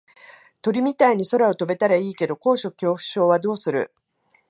[0.63, 3.93] 鳥みたいに空を飛べたらいいけど高所恐怖症はどうする？